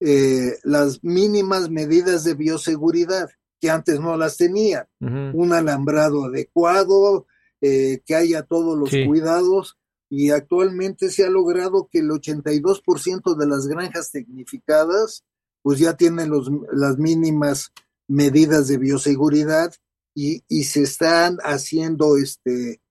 eh, 0.00 0.58
las 0.62 1.02
mínimas 1.02 1.68
medidas 1.68 2.22
de 2.24 2.34
bioseguridad 2.34 3.30
que 3.62 3.70
antes 3.70 4.00
no 4.00 4.16
las 4.16 4.36
tenían. 4.36 4.86
Un 4.98 5.52
alambrado 5.52 6.24
adecuado, 6.24 7.28
eh, 7.60 8.02
que 8.04 8.16
haya 8.16 8.42
todos 8.42 8.76
los 8.76 8.90
cuidados 9.06 9.78
y 10.10 10.30
actualmente 10.30 11.10
se 11.10 11.24
ha 11.24 11.30
logrado 11.30 11.88
que 11.90 12.00
el 12.00 12.10
82% 12.10 13.36
de 13.36 13.46
las 13.46 13.68
granjas 13.68 14.10
tecnificadas 14.10 15.24
pues 15.62 15.78
ya 15.78 15.96
tienen 15.96 16.28
los, 16.28 16.50
las 16.72 16.98
mínimas 16.98 17.72
medidas 18.08 18.66
de 18.66 18.78
bioseguridad 18.78 19.72
y, 20.12 20.42
y 20.48 20.64
se 20.64 20.82
están 20.82 21.38
haciendo 21.44 22.16
este 22.16 22.82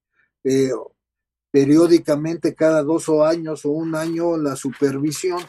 eh, 0.45 0.71
periódicamente 1.51 2.55
cada 2.55 2.81
dos 2.81 3.09
o 3.09 3.25
años 3.25 3.65
o 3.65 3.71
un 3.71 3.93
año 3.93 4.37
la 4.37 4.55
supervisión. 4.55 5.41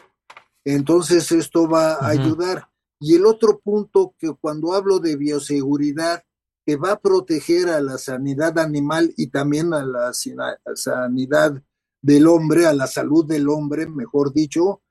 Entonces 0.65 1.31
esto 1.31 1.69
va 1.69 1.93
a 1.93 2.09
ayudar. 2.09 2.72
Y 3.05 3.15
el 3.15 3.25
otro 3.25 3.59
punto 3.59 4.15
que 4.17 4.31
cuando 4.39 4.71
hablo 4.71 4.99
de 4.99 5.17
bioseguridad, 5.17 6.23
que 6.65 6.77
va 6.77 6.93
a 6.93 7.01
proteger 7.01 7.67
a 7.67 7.81
la 7.81 7.97
sanidad 7.97 8.57
animal 8.57 9.13
y 9.17 9.27
también 9.27 9.73
a 9.73 9.83
la 9.83 10.13
sanidad 10.13 11.61
del 12.01 12.27
hombre, 12.27 12.65
a 12.65 12.71
la 12.71 12.87
salud 12.87 13.25
del 13.25 13.49
hombre, 13.49 13.87
mejor 13.87 14.31
dicho, 14.31 14.83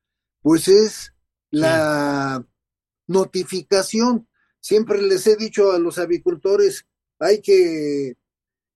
pues 0.42 0.68
es 0.68 1.14
la 1.50 2.46
notificación. 3.06 4.28
Siempre 4.60 5.00
les 5.00 5.26
he 5.26 5.36
dicho 5.36 5.72
a 5.72 5.78
los 5.78 5.96
avicultores, 5.96 6.84
hay 7.18 7.40
que 7.40 8.18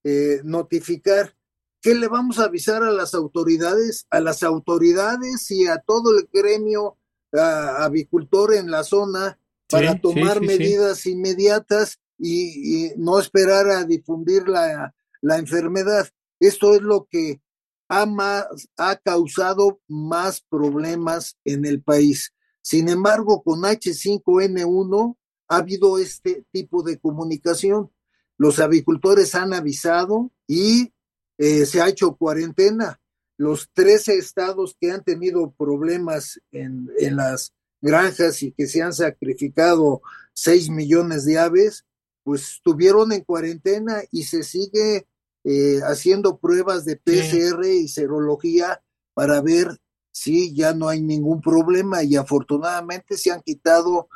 eh, 0.03 0.41
notificar. 0.45 1.37
¿Qué 1.83 1.95
le 1.95 2.09
vamos 2.09 2.39
a 2.39 2.45
avisar 2.45 2.83
a 2.83 2.91
las 2.91 3.13
autoridades? 3.13 4.07
A 4.09 4.19
las 4.21 4.43
autoridades 4.43 5.51
y 5.51 5.67
a 5.67 5.77
todo 5.77 6.17
el 6.19 6.27
gremio 6.33 6.96
avicultor 7.33 8.55
en 8.55 8.71
la 8.71 8.85
zona 8.85 9.39
para 9.69 10.01
tomar 10.01 10.41
medidas 10.41 11.07
inmediatas 11.07 11.99
y, 12.19 12.93
no 12.97 13.19
esperar 13.19 13.69
a 13.69 13.85
difundir 13.85 14.49
la, 14.49 14.95
la, 15.21 15.39
enfermedad. 15.39 16.09
Esto 16.41 16.75
es 16.75 16.83
lo 16.83 17.07
que 17.11 17.41
ha, 17.89 18.07
más, 18.07 18.47
ha 18.77 18.97
causado 18.97 19.81
más 19.89 20.41
problemas 20.41 21.37
en 21.45 21.65
el 21.65 21.83
país. 21.83 22.33
Sin 22.63 22.89
embargo, 22.89 23.43
con 23.43 23.63
H5N1 23.63 25.17
ha 25.49 25.57
habido 25.57 25.99
este 25.99 26.45
tipo 26.51 26.83
de 26.83 26.99
comunicación. 26.99 27.93
Los 28.39 28.59
avicultores 28.59 29.35
han 29.35 29.55
avisado 29.55 30.33
y 30.47 30.93
eh, 31.39 31.67
se 31.67 31.81
ha 31.81 31.89
hecho 31.89 32.17
cuarentena. 32.17 33.01
Los 33.37 33.71
13 33.73 34.17
estados 34.17 34.77
que 34.81 34.91
han 34.91 35.05
tenido 35.05 35.51
problemas 35.53 36.41
en, 36.53 36.91
en 36.99 37.17
las 37.17 37.53
granjas 37.81 38.43
y 38.43 38.53
que 38.53 38.67
se 38.67 38.83
han 38.83 38.93
sacrificado 38.93 40.03
6 40.33 40.71
millones 40.71 41.25
de 41.25 41.39
aves, 41.39 41.85
pues 42.23 42.55
estuvieron 42.55 43.13
en 43.13 43.23
cuarentena 43.23 44.03
y 44.11 44.25
se 44.25 44.43
sigue 44.43 45.07
eh, 45.45 45.81
haciendo 45.85 46.39
pruebas 46.39 46.85
de 46.85 46.97
PCR 46.97 47.65
y 47.67 47.87
serología 47.87 48.83
para 49.15 49.41
ver 49.41 49.69
si 50.11 50.53
ya 50.53 50.75
no 50.75 50.89
hay 50.89 51.01
ningún 51.03 51.41
problema 51.41 52.03
y 52.03 52.17
afortunadamente 52.17 53.17
se 53.17 53.31
han 53.31 53.43
quitado 53.43 54.09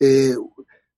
eh, 0.00 0.34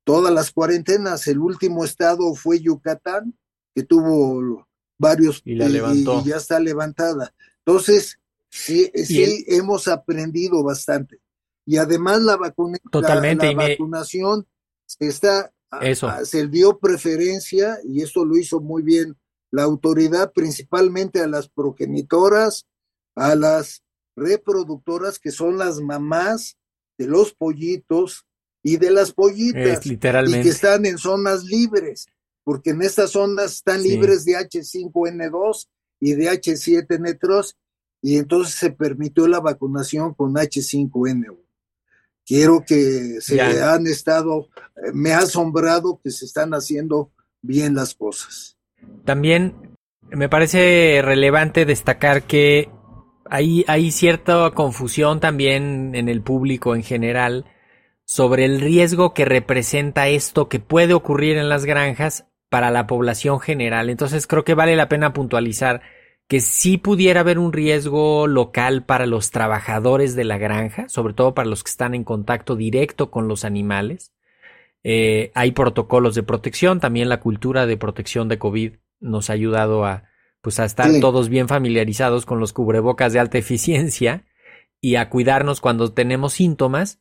todas 0.05 0.33
las 0.33 0.53
cuarentenas. 0.53 1.27
El 1.27 1.39
último 1.39 1.85
estado 1.85 2.35
fue 2.35 2.61
Yucatán, 2.61 3.37
que 3.75 3.83
tuvo 3.83 4.67
varios 4.97 5.43
y, 5.45 5.57
la 5.57 5.69
levantó. 5.69 6.23
y 6.25 6.31
ya 6.31 6.37
está 6.37 6.59
levantada. 6.61 7.35
Entonces, 7.67 8.19
sí, 8.51 8.91
sí 8.95 9.45
hemos 9.49 9.89
aprendido 9.89 10.63
bastante. 10.63 11.21
Y 11.67 11.79
además 11.79 12.21
la, 12.23 12.37
vacuna, 12.37 12.79
Totalmente, 12.91 13.55
la, 13.55 13.69
vacunación 13.69 14.47
está, 14.99 15.53
Eso. 15.81 16.11
se 16.25 16.47
dio 16.49 16.79
preferencia, 16.79 17.79
y 17.85 18.03
esto 18.03 18.25
lo 18.25 18.37
hizo 18.37 18.61
muy 18.61 18.83
bien 18.83 19.17
la 19.51 19.63
autoridad, 19.63 20.33
principalmente 20.33 21.21
a 21.21 21.27
las 21.27 21.49
progenitoras, 21.49 22.67
a 23.15 23.35
las 23.35 23.83
reproductoras, 24.17 25.19
que 25.19 25.31
son 25.31 25.57
las 25.57 25.81
mamás 25.81 26.59
de 26.99 27.07
los 27.07 27.33
pollitos, 27.33 28.27
y 28.65 28.79
de 28.79 28.91
las 28.91 29.13
pollitas 29.13 29.85
literalmente. 29.87 30.41
y 30.41 30.43
que 30.43 30.49
están 30.49 30.87
en 30.87 30.99
zonas 30.99 31.45
libres, 31.45 32.07
porque 32.43 32.71
en 32.71 32.83
estas 32.83 33.11
zonas 33.11 33.53
están 33.53 33.83
libres 33.83 34.25
de 34.25 34.33
H5N2 34.33 35.69
y 36.05 36.13
de 36.13 36.31
H7N3 36.31 37.55
y 38.03 38.19
entonces 38.19 38.57
se 38.57 38.71
permitió 38.71 39.27
la 39.27 39.41
vacunación 39.41 40.13
con 40.13 40.35
H5N1. 40.35 41.39
Quiero 42.27 42.63
que 42.67 43.23
se 43.23 43.41
han 43.41 43.87
estado, 43.87 44.49
eh, 44.77 44.91
me 44.93 45.15
ha 45.15 45.21
asombrado 45.21 45.99
que 46.05 46.11
se 46.11 46.27
están 46.27 46.53
haciendo 46.53 47.11
bien 47.41 47.75
las 47.75 47.95
cosas. 47.95 48.59
También 49.07 49.55
me 50.11 50.29
parece 50.29 51.01
relevante 51.03 51.65
destacar 51.65 52.25
que 52.25 52.69
hay, 53.25 53.65
hay 53.67 53.91
cierta 53.91 54.51
confusión 54.51 55.21
también 55.21 55.95
en 55.95 56.11
el 56.11 56.21
público 56.21 56.75
en 56.75 56.83
general 56.83 57.47
sobre 58.05 58.45
el 58.45 58.61
riesgo 58.61 59.15
que 59.15 59.25
representa 59.25 60.09
esto 60.09 60.51
que 60.51 60.61
puede 60.61 60.93
ocurrir 60.93 61.39
en 61.39 61.49
las 61.49 61.65
granjas 61.65 62.27
para 62.51 62.71
la 62.71 62.87
población 62.87 63.41
general. 63.41 63.89
Entonces 63.89 64.27
creo 64.27 64.45
que 64.45 64.53
vale 64.53 64.77
la 64.77 64.91
pena 64.91 65.15
puntualizar 65.15 65.81
que 66.29 66.41
sí 66.41 66.79
pudiera 66.79 67.21
haber 67.21 67.39
un 67.39 67.53
riesgo 67.53 68.27
local 68.27 68.85
para 68.85 69.07
los 69.07 69.31
trabajadores 69.31 70.17
de 70.17 70.25
la 70.25 70.39
granja, 70.39 70.89
sobre 70.89 71.15
todo 71.15 71.35
para 71.35 71.49
los 71.49 71.63
que 71.63 71.71
están 71.71 71.95
en 71.95 72.05
contacto 72.05 72.57
directo 72.57 73.11
con 73.11 73.29
los 73.29 73.45
animales. 73.45 74.13
Eh, 74.83 75.33
hay 75.35 75.53
protocolos 75.53 76.15
de 76.15 76.23
protección, 76.23 76.81
también 76.81 77.09
la 77.09 77.21
cultura 77.21 77.67
de 77.67 77.77
protección 77.77 78.29
de 78.29 78.39
COVID 78.39 78.75
nos 79.01 79.31
ha 79.31 79.35
ayudado 79.35 79.85
a, 79.85 80.05
pues, 80.41 80.61
a 80.61 80.65
estar 80.65 80.91
todos 81.01 81.29
bien 81.29 81.49
familiarizados 81.49 82.27
con 82.27 82.41
los 82.41 82.53
cubrebocas 82.53 83.13
de 83.13 83.21
alta 83.21 83.39
eficiencia 83.39 84.25
y 84.81 84.97
a 84.97 85.09
cuidarnos 85.09 85.61
cuando 85.61 85.93
tenemos 85.93 86.35
síntomas 86.35 87.01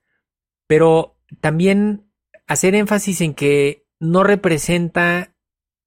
pero 0.67 1.17
también 1.41 2.09
hacer 2.47 2.75
énfasis 2.75 3.21
en 3.21 3.33
que 3.33 3.86
no 3.99 4.23
representa 4.23 5.36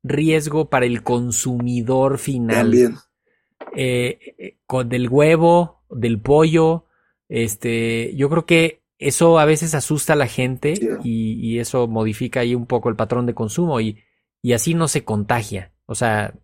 riesgo 0.02 0.70
para 0.70 0.86
el 0.86 1.02
consumidor 1.02 2.18
final. 2.18 2.56
También. 2.56 2.94
Eh, 3.76 4.18
eh, 4.38 4.58
con 4.66 4.88
del 4.88 5.08
huevo, 5.08 5.82
del 5.90 6.20
pollo, 6.20 6.86
este, 7.28 8.14
yo 8.16 8.30
creo 8.30 8.46
que 8.46 8.82
eso 8.98 9.38
a 9.38 9.44
veces 9.44 9.74
asusta 9.74 10.14
a 10.14 10.16
la 10.16 10.26
gente 10.26 10.74
y, 11.04 11.58
eso 11.58 11.86
modifica 11.86 12.40
ahí 12.40 12.54
un 12.54 12.66
poco 12.66 12.88
el 12.88 12.96
patrón 12.96 13.26
de 13.26 13.34
consumo 13.34 13.80
y, 13.80 13.98
y 14.40 14.54
así 14.54 14.74
no 14.74 14.88
se 14.88 15.04
contagia. 15.04 15.72
O 15.84 15.94
sea, 15.94 16.34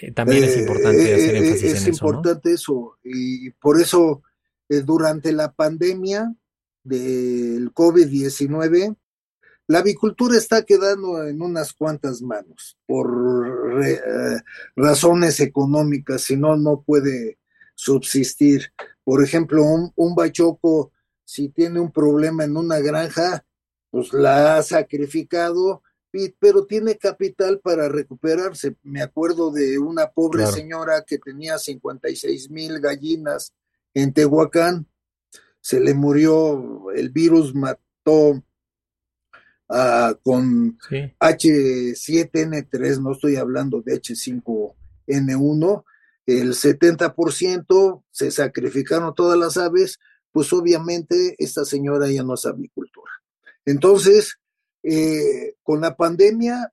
eh, 0.00 0.12
también 0.12 0.44
es 0.44 0.58
importante 0.58 1.14
hacer 1.14 1.36
énfasis 1.36 1.62
en 1.62 1.76
eso. 1.76 1.76
Es 1.76 1.88
importante 1.88 2.52
eso 2.52 2.98
y 3.02 3.50
por 3.52 3.80
eso 3.80 4.22
durante 4.68 5.32
la 5.32 5.52
pandemia 5.52 6.34
del 6.84 7.72
COVID-19, 7.72 8.96
la 9.72 9.78
avicultura 9.78 10.36
está 10.36 10.62
quedando 10.64 11.26
en 11.26 11.40
unas 11.40 11.72
cuantas 11.72 12.20
manos 12.20 12.76
por 12.86 13.82
eh, 13.82 13.98
razones 14.76 15.40
económicas, 15.40 16.20
si 16.22 16.36
no, 16.36 16.56
no 16.58 16.82
puede 16.82 17.38
subsistir. 17.74 18.72
Por 19.02 19.24
ejemplo, 19.24 19.64
un, 19.64 19.90
un 19.96 20.14
bachoco, 20.14 20.92
si 21.24 21.48
tiene 21.48 21.80
un 21.80 21.90
problema 21.90 22.44
en 22.44 22.56
una 22.58 22.80
granja, 22.80 23.46
pues 23.90 24.12
la 24.12 24.58
ha 24.58 24.62
sacrificado, 24.62 25.82
pero 26.38 26.66
tiene 26.66 26.98
capital 26.98 27.58
para 27.60 27.88
recuperarse. 27.88 28.76
Me 28.82 29.00
acuerdo 29.00 29.50
de 29.50 29.78
una 29.78 30.10
pobre 30.10 30.46
señora 30.48 31.02
que 31.06 31.16
tenía 31.16 31.58
56 31.58 32.50
mil 32.50 32.78
gallinas 32.78 33.54
en 33.94 34.12
Tehuacán 34.12 34.86
se 35.62 35.80
le 35.80 35.94
murió, 35.94 36.90
el 36.94 37.10
virus 37.10 37.54
mató 37.54 38.42
con 40.22 40.78
H7N3, 40.78 43.00
no 43.00 43.12
estoy 43.12 43.36
hablando 43.36 43.80
de 43.80 44.00
H5N1, 44.00 45.84
el 46.26 46.52
70% 46.52 48.02
se 48.10 48.30
sacrificaron 48.30 49.14
todas 49.14 49.38
las 49.38 49.56
aves, 49.56 49.98
pues 50.30 50.52
obviamente 50.52 51.34
esta 51.38 51.64
señora 51.64 52.10
ya 52.10 52.22
no 52.22 52.34
es 52.34 52.46
avicultora. 52.46 53.10
Entonces, 53.64 54.38
eh, 54.82 55.54
con 55.62 55.80
la 55.80 55.96
pandemia, 55.96 56.72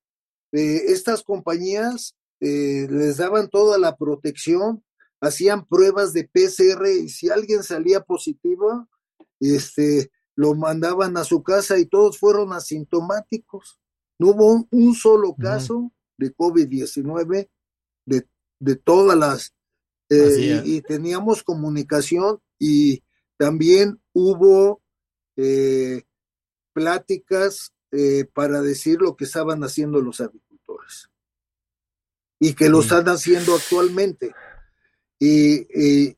eh, 0.52 0.84
estas 0.88 1.24
compañías 1.24 2.16
eh, 2.40 2.88
les 2.90 3.18
daban 3.18 3.50
toda 3.50 3.78
la 3.78 3.96
protección, 3.96 4.84
hacían 5.20 5.66
pruebas 5.66 6.14
de 6.14 6.24
PCR 6.24 6.88
y 6.88 7.10
si 7.10 7.30
alguien 7.30 7.64
salía 7.64 8.02
positivo, 8.02 8.88
este, 9.40 10.12
lo 10.40 10.56
mandaban 10.56 11.18
a 11.18 11.26
su 11.26 11.44
casa 11.44 11.78
y 11.78 11.86
todos 11.86 12.18
fueron 12.18 12.54
asintomáticos. 12.54 13.78
No 14.18 14.30
hubo 14.30 14.66
un, 14.72 14.96
solo 14.96 15.36
caso 15.36 15.92
de 16.18 16.34
COVID-19 16.34 17.50
de, 18.06 18.26
de, 18.58 18.76
todas 18.78 19.18
las... 19.18 19.54
Eh, 20.08 20.62
y, 20.64 20.82
teníamos 20.82 21.44
comunicación 21.44 22.40
y 22.58 23.04
también 23.36 24.02
hubo 24.14 24.82
eh, 25.36 26.04
pláticas 26.72 27.74
eh, 27.92 28.24
para 28.34 28.62
decir 28.62 29.02
lo 29.02 29.18
que 29.18 29.26
estaban 29.26 29.62
haciendo 29.66 30.00
los 30.00 30.22
agricultores 30.22 31.10
y 32.40 32.54
que 32.54 32.70
lo 32.70 32.80
están 32.80 33.10
haciendo 33.10 33.56
actualmente. 33.56 34.34
Y, 35.20 35.68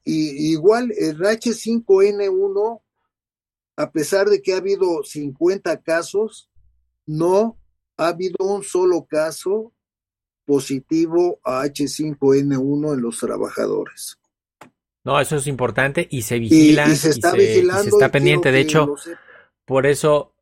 igual 0.05 0.91
el 0.95 1.17
H5N1, 1.17 2.81
a 3.81 3.91
pesar 3.91 4.29
de 4.29 4.43
que 4.43 4.53
ha 4.53 4.57
habido 4.57 5.03
50 5.03 5.81
casos, 5.81 6.51
no 7.07 7.57
ha 7.97 8.09
habido 8.09 8.45
un 8.45 8.63
solo 8.63 9.07
caso 9.09 9.73
positivo 10.45 11.39
a 11.43 11.65
H5N1 11.65 12.93
en 12.93 13.01
los 13.01 13.19
trabajadores. 13.19 14.19
No, 15.03 15.19
eso 15.19 15.37
es 15.37 15.47
importante 15.47 16.07
y 16.11 16.21
se 16.21 16.37
vigila 16.37 16.87
y, 16.87 16.95
se 16.95 17.09
está 17.09 17.31
vigilando. 17.31 17.83
se 17.83 17.89
está 17.89 18.11
pendiente. 18.11 18.51
De 18.51 18.59
hecho, 18.59 18.93
por 19.65 19.87
eso, 19.87 20.35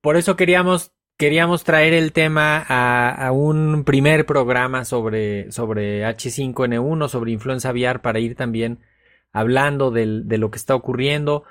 por 0.00 0.16
eso 0.16 0.34
queríamos 0.34 0.90
queríamos 1.16 1.62
traer 1.62 1.94
el 1.94 2.12
tema 2.12 2.64
a, 2.68 3.30
un 3.30 3.84
primer 3.84 4.26
programa 4.26 4.84
sobre, 4.84 5.52
sobre 5.52 6.04
H5N1, 6.04 7.08
sobre 7.08 7.30
influenza 7.30 7.68
aviar, 7.68 8.02
para 8.02 8.18
ir 8.18 8.34
también 8.34 8.80
hablando 9.32 9.92
de 9.92 10.36
lo 10.38 10.50
que 10.50 10.58
está 10.58 10.74
ocurriendo. 10.74 11.44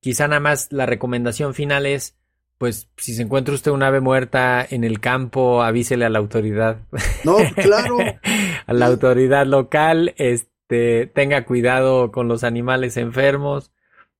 Quizá 0.00 0.28
nada 0.28 0.40
más 0.40 0.72
la 0.72 0.86
recomendación 0.86 1.54
final 1.54 1.86
es, 1.86 2.16
pues 2.58 2.88
si 2.96 3.14
se 3.14 3.22
encuentra 3.22 3.54
usted 3.54 3.70
un 3.70 3.82
ave 3.82 4.00
muerta 4.00 4.66
en 4.68 4.84
el 4.84 5.00
campo, 5.00 5.62
avísele 5.62 6.04
a 6.04 6.10
la 6.10 6.18
autoridad. 6.18 6.78
No, 7.24 7.36
claro. 7.54 7.98
a 8.66 8.72
la 8.72 8.86
autoridad 8.86 9.46
local, 9.46 10.14
este, 10.16 11.06
tenga 11.06 11.44
cuidado 11.44 12.12
con 12.12 12.28
los 12.28 12.44
animales 12.44 12.96
enfermos 12.96 13.72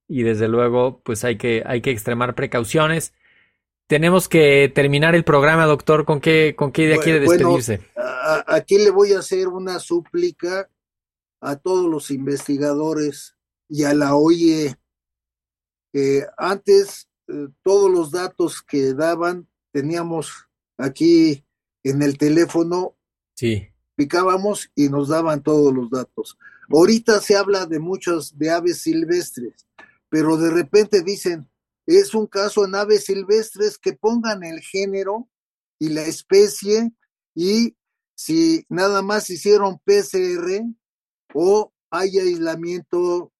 y 0.08 0.22
desde 0.22 0.48
luego, 0.48 1.00
pues 1.02 1.24
hay 1.24 1.36
que, 1.36 1.62
hay 1.66 1.80
que 1.80 1.90
extremar 1.90 2.34
precauciones. 2.34 3.12
Tenemos 3.86 4.28
que 4.28 4.70
terminar 4.74 5.14
el 5.14 5.24
programa, 5.24 5.66
doctor. 5.66 6.04
¿Con 6.04 6.20
qué, 6.20 6.54
con 6.56 6.72
qué 6.72 6.84
idea 6.84 6.98
quiere 6.98 7.20
despedirse? 7.20 7.80
aquí 8.46 8.78
le 8.78 8.90
voy 8.90 9.12
a 9.12 9.20
hacer 9.20 9.48
una 9.48 9.78
súplica 9.78 10.68
a 11.40 11.56
todos 11.56 11.88
los 11.88 12.10
investigadores 12.10 13.36
y 13.68 13.84
a 13.84 13.94
la 13.94 14.16
OIE. 14.16 14.76
Antes, 16.36 17.08
eh, 17.28 17.48
todos 17.62 17.90
los 17.90 18.10
datos 18.10 18.62
que 18.62 18.94
daban, 18.94 19.48
teníamos 19.72 20.48
aquí 20.76 21.44
en 21.82 22.02
el 22.02 22.18
teléfono. 22.18 22.96
Sí. 23.34 23.68
Picábamos 23.94 24.70
y 24.74 24.88
nos 24.88 25.08
daban 25.08 25.42
todos 25.42 25.72
los 25.72 25.90
datos. 25.90 26.38
Ahorita 26.68 27.20
se 27.20 27.36
habla 27.36 27.66
de 27.66 27.78
muchos 27.78 28.36
de 28.38 28.50
aves 28.50 28.82
silvestres, 28.82 29.66
pero 30.08 30.36
de 30.36 30.50
repente 30.50 31.02
dicen, 31.02 31.48
es 31.86 32.14
un 32.14 32.26
caso 32.26 32.64
en 32.64 32.74
aves 32.74 33.04
silvestres 33.04 33.78
que 33.78 33.92
pongan 33.92 34.42
el 34.42 34.60
género 34.60 35.28
y 35.78 35.90
la 35.90 36.02
especie 36.02 36.92
y 37.34 37.76
si 38.14 38.64
nada 38.68 39.02
más 39.02 39.30
hicieron 39.30 39.78
PCR 39.84 40.64
o 41.34 41.72
hay 41.90 42.18
aislamiento 42.18 43.32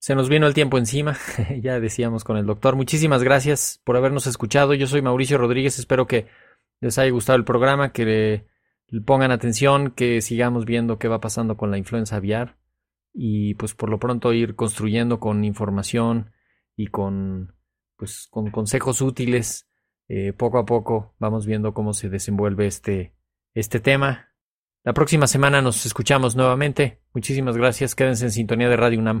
Se 0.00 0.14
nos 0.14 0.30
vino 0.30 0.46
el 0.46 0.54
tiempo 0.54 0.78
encima, 0.78 1.18
ya 1.62 1.78
decíamos 1.78 2.24
con 2.24 2.38
el 2.38 2.46
doctor. 2.46 2.74
Muchísimas 2.74 3.22
gracias 3.22 3.82
por 3.84 3.98
habernos 3.98 4.26
escuchado. 4.26 4.72
Yo 4.72 4.86
soy 4.86 5.02
Mauricio 5.02 5.36
Rodríguez, 5.36 5.78
espero 5.78 6.06
que 6.06 6.26
les 6.80 6.96
haya 6.96 7.10
gustado 7.10 7.36
el 7.36 7.44
programa, 7.44 7.92
que 7.92 8.46
le 8.88 9.00
pongan 9.02 9.30
atención, 9.30 9.90
que 9.90 10.22
sigamos 10.22 10.64
viendo 10.64 10.98
qué 10.98 11.06
va 11.06 11.20
pasando 11.20 11.58
con 11.58 11.70
la 11.70 11.76
influenza 11.76 12.16
aviar 12.16 12.56
y 13.12 13.54
pues 13.56 13.74
por 13.74 13.90
lo 13.90 13.98
pronto 13.98 14.32
ir 14.32 14.56
construyendo 14.56 15.20
con 15.20 15.44
información 15.44 16.32
y 16.76 16.86
con 16.86 17.54
pues 17.96 18.26
con 18.30 18.50
consejos 18.50 19.02
útiles 19.02 19.68
eh, 20.08 20.32
poco 20.32 20.58
a 20.58 20.64
poco 20.64 21.14
vamos 21.18 21.44
viendo 21.44 21.74
cómo 21.74 21.92
se 21.92 22.08
desenvuelve 22.08 22.66
este, 22.66 23.14
este 23.52 23.80
tema. 23.80 24.30
La 24.82 24.94
próxima 24.94 25.26
semana 25.26 25.60
nos 25.60 25.84
escuchamos 25.84 26.36
nuevamente. 26.36 27.02
Muchísimas 27.12 27.58
gracias. 27.58 27.94
Quédense 27.94 28.24
en 28.24 28.30
sintonía 28.30 28.70
de 28.70 28.78
Radio 28.78 28.98
UNAM. 28.98 29.20